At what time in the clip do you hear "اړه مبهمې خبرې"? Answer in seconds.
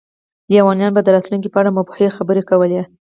1.61-2.43